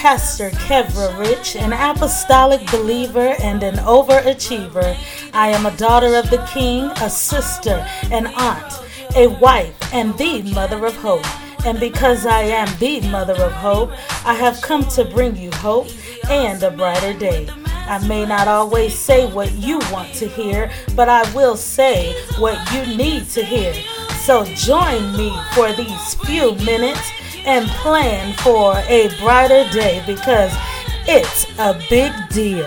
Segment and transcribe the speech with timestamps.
[0.00, 4.96] Pastor Kevra Rich, an apostolic believer and an overachiever.
[5.34, 8.80] I am a daughter of the King, a sister, an aunt,
[9.14, 11.26] a wife, and the mother of hope.
[11.66, 13.90] And because I am the mother of hope,
[14.24, 15.88] I have come to bring you hope
[16.30, 17.50] and a brighter day.
[17.66, 22.56] I may not always say what you want to hear, but I will say what
[22.72, 23.74] you need to hear.
[24.24, 27.06] So join me for these few minutes
[27.46, 30.52] and plan for a brighter day because
[31.06, 32.66] it's a big deal.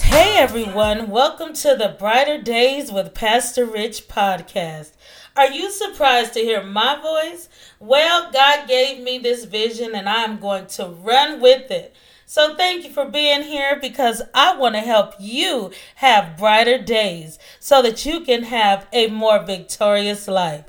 [0.00, 4.92] Hey everyone, welcome to the Brighter Days with Pastor Rich podcast.
[5.36, 7.48] Are you surprised to hear my voice?
[7.78, 11.94] Well, God gave me this vision and I'm going to run with it.
[12.30, 17.38] So thank you for being here because I want to help you have brighter days
[17.58, 20.66] so that you can have a more victorious life.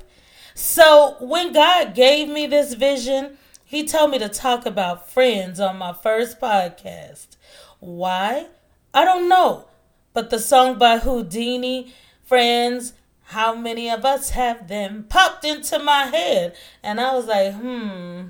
[0.54, 5.76] So when God gave me this vision, he told me to talk about friends on
[5.76, 7.36] my first podcast.
[7.78, 8.46] Why?
[8.94, 9.66] I don't know.
[10.14, 11.90] But the song by Whodini,
[12.22, 16.56] Friends, how many of us have them, popped into my head.
[16.82, 18.28] And I was like, hmm,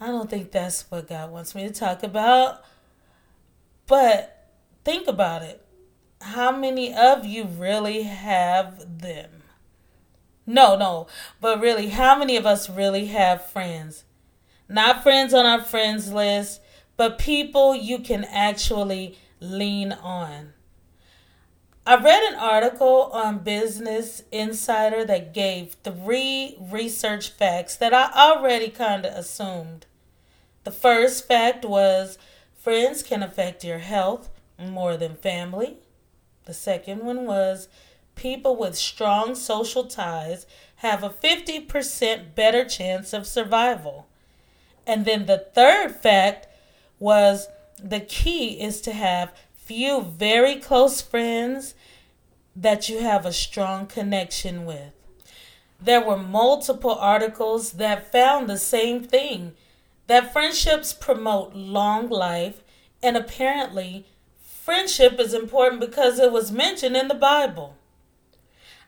[0.00, 2.62] I don't think that's what God wants me to talk about.
[3.86, 4.48] But
[4.84, 5.64] think about it.
[6.20, 9.30] How many of you really have them?
[10.46, 11.08] No, no,
[11.40, 14.04] but really, how many of us really have friends?
[14.68, 16.60] Not friends on our friends list,
[16.96, 20.52] but people you can actually lean on.
[21.86, 28.68] I read an article on Business Insider that gave three research facts that I already
[28.68, 29.86] kind of assumed.
[30.68, 32.18] The first fact was
[32.54, 35.78] friends can affect your health more than family.
[36.44, 37.68] The second one was
[38.16, 40.44] people with strong social ties
[40.84, 44.08] have a 50% better chance of survival.
[44.86, 46.48] And then the third fact
[46.98, 47.48] was
[47.82, 51.72] the key is to have few very close friends
[52.54, 54.92] that you have a strong connection with.
[55.80, 59.54] There were multiple articles that found the same thing
[60.08, 62.62] that friendships promote long life,
[63.02, 64.06] and apparently,
[64.42, 67.76] friendship is important because it was mentioned in the Bible.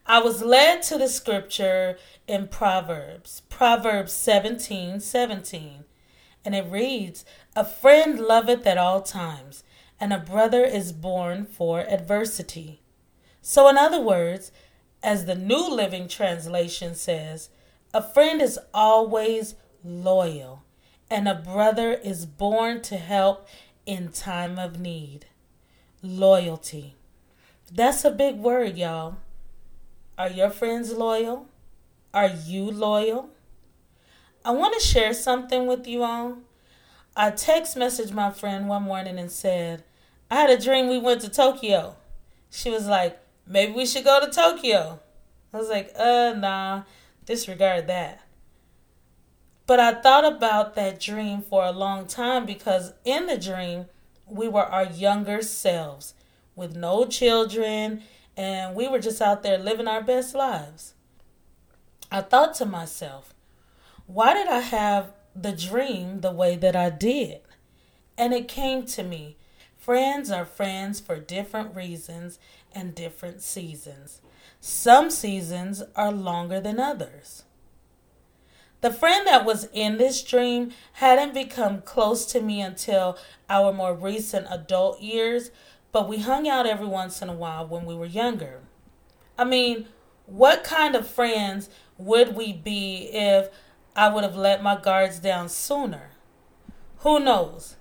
[0.06, 5.84] I was led to the scripture in Proverbs, Proverbs 17 17,
[6.42, 9.62] and it reads, A friend loveth at all times,
[10.00, 12.80] and a brother is born for adversity.
[13.42, 14.52] So, in other words,
[15.02, 17.50] as the New Living Translation says,
[17.92, 19.54] a friend is always
[19.84, 20.64] loyal
[21.10, 23.48] and a brother is born to help
[23.84, 25.26] in time of need.
[26.02, 26.94] Loyalty.
[27.72, 29.16] That's a big word, y'all.
[30.16, 31.46] Are your friends loyal?
[32.14, 33.30] Are you loyal?
[34.44, 36.38] I want to share something with you all.
[37.16, 39.82] I text messaged my friend one morning and said,
[40.30, 41.96] I had a dream we went to Tokyo.
[42.50, 45.00] She was like, maybe we should go to Tokyo.
[45.52, 46.82] I was like, uh, nah,
[47.26, 48.22] disregard that.
[49.70, 53.86] But I thought about that dream for a long time because in the dream,
[54.26, 56.14] we were our younger selves
[56.56, 58.02] with no children
[58.36, 60.94] and we were just out there living our best lives.
[62.10, 63.32] I thought to myself,
[64.08, 67.38] why did I have the dream the way that I did?
[68.18, 69.36] And it came to me
[69.78, 72.40] friends are friends for different reasons
[72.74, 74.20] and different seasons.
[74.60, 77.44] Some seasons are longer than others.
[78.80, 83.18] The friend that was in this dream hadn't become close to me until
[83.48, 85.50] our more recent adult years,
[85.92, 88.60] but we hung out every once in a while when we were younger.
[89.36, 89.86] I mean,
[90.24, 93.50] what kind of friends would we be if
[93.94, 96.12] I would have let my guards down sooner?
[96.98, 97.76] Who knows?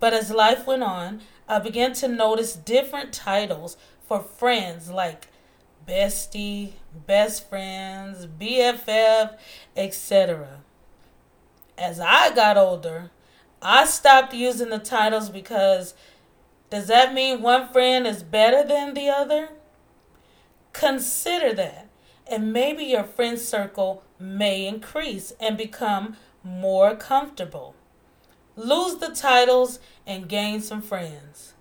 [0.00, 5.28] But as life went on, I began to notice different titles for friends like
[5.86, 6.72] bestie,
[7.06, 9.36] best friends, BFF,
[9.76, 10.60] etc.
[11.76, 13.10] As I got older,
[13.60, 15.94] I stopped using the titles because
[16.70, 19.50] does that mean one friend is better than the other?
[20.72, 21.88] Consider that,
[22.26, 27.74] and maybe your friend circle may increase and become more comfortable.
[28.56, 31.54] Lose the titles and gain some friends.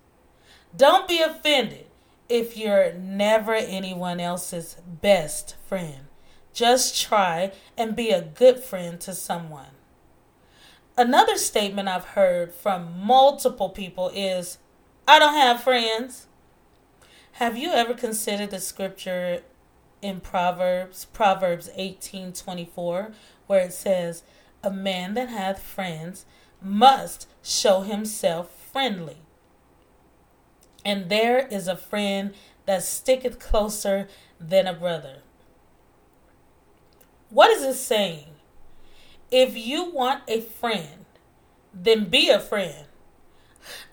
[0.75, 1.87] Don't be offended
[2.31, 6.07] if you're never anyone else's best friend.
[6.53, 9.75] Just try and be a good friend to someone.
[10.97, 14.59] Another statement I've heard from multiple people is
[15.05, 16.27] I don't have friends.
[17.33, 19.43] Have you ever considered the scripture
[20.01, 23.13] in Proverbs, Proverbs 18:24,
[23.47, 24.23] where it says,
[24.63, 26.25] "A man that hath friends
[26.61, 29.17] must show himself friendly."
[30.83, 32.33] And there is a friend
[32.65, 34.07] that sticketh closer
[34.39, 35.17] than a brother.
[37.29, 38.27] What is it saying?
[39.31, 41.05] If you want a friend,
[41.73, 42.85] then be a friend.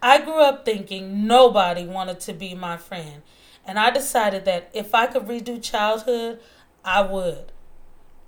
[0.03, 3.23] I grew up thinking nobody wanted to be my friend.
[3.65, 6.41] And I decided that if I could redo childhood,
[6.85, 7.53] I would.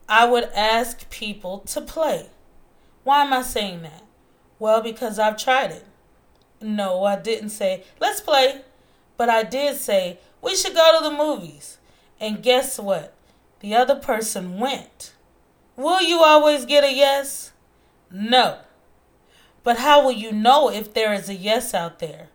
[0.08, 2.28] I would ask people to play.
[3.04, 4.04] Why am I saying that?
[4.58, 5.86] Well, because I've tried it.
[6.60, 8.62] No, I didn't say, let's play.
[9.16, 11.78] But I did say, we should go to the movies.
[12.20, 13.14] And guess what?
[13.60, 15.14] The other person went.
[15.76, 17.52] Will you always get a yes?
[18.10, 18.58] No.
[19.62, 22.28] But how will you know if there is a yes out there?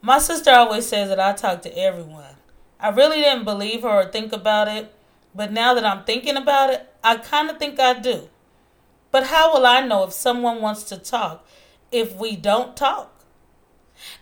[0.00, 2.36] My sister always says that I talk to everyone.
[2.80, 4.94] I really didn't believe her or think about it,
[5.34, 8.28] but now that I'm thinking about it, I kind of think I do.
[9.10, 11.46] But how will I know if someone wants to talk
[11.90, 13.24] if we don't talk?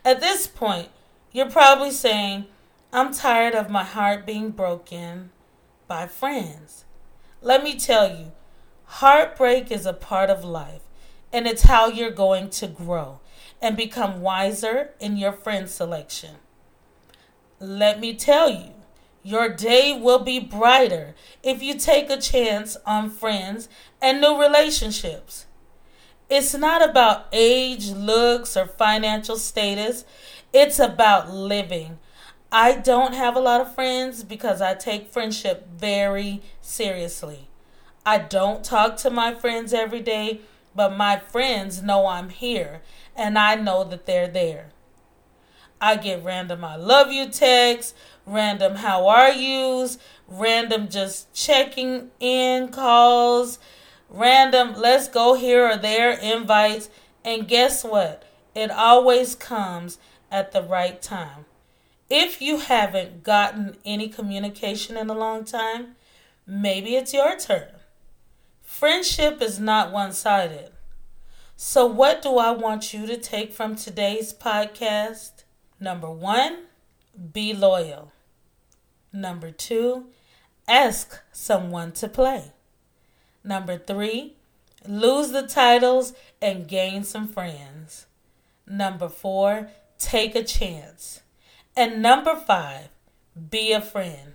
[0.05, 0.89] At this point,
[1.33, 2.47] you're probably saying,
[2.93, 5.31] I'm tired of my heart being broken
[5.87, 6.85] by friends.
[7.43, 8.33] Let me tell you,
[8.85, 10.83] heartbreak is a part of life,
[11.33, 13.21] and it's how you're going to grow
[13.61, 16.37] and become wiser in your friend selection.
[17.59, 18.71] Let me tell you,
[19.23, 23.69] your day will be brighter if you take a chance on friends
[24.01, 25.46] and new relationships.
[26.29, 30.05] It's not about age, looks, or financial status.
[30.53, 31.99] It's about living.
[32.51, 37.49] I don't have a lot of friends because I take friendship very seriously.
[38.05, 40.41] I don't talk to my friends every day,
[40.75, 42.83] but my friends know I'm here
[43.17, 44.71] and I know that they're there.
[45.81, 47.95] I get random I love you texts,
[48.25, 53.59] random how are yous, random just checking in calls,
[54.09, 56.89] random let's go here or there invites.
[57.25, 58.25] And guess what?
[58.55, 59.99] It always comes
[60.31, 61.45] at the right time.
[62.09, 65.97] If you haven't gotten any communication in a long time,
[66.47, 67.69] maybe it's your turn.
[68.63, 70.71] Friendship is not one sided.
[71.57, 75.45] So, what do I want you to take from today's podcast?
[75.81, 76.65] Number one,
[77.33, 78.13] be loyal.
[79.13, 80.07] Number two,
[80.69, 82.53] ask someone to play.
[83.47, 84.35] Number three,
[84.89, 88.07] lose the titles and gain some friends.
[88.67, 91.23] Number four, take a chance.
[91.77, 92.89] And number five,
[93.51, 94.33] be a friend.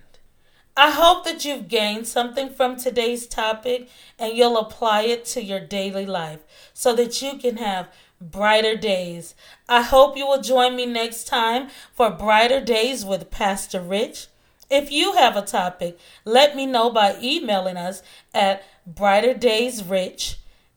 [0.74, 5.60] I hope that you've gained something from today's topic and you'll apply it to your
[5.60, 6.40] daily life
[6.72, 9.34] so that you can have brighter days.
[9.68, 14.28] I hope you will join me next time for Brighter Days with Pastor Rich.
[14.70, 20.36] If you have a topic, let me know by emailing us at brighterdaysrich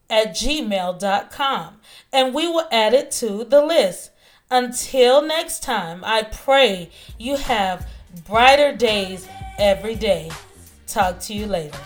[0.09, 1.79] at gmail.com
[2.13, 4.11] and we will add it to the list.
[4.51, 7.87] Until next time, I pray you have
[8.27, 10.31] brighter days every day.
[10.87, 11.79] Talk to you later.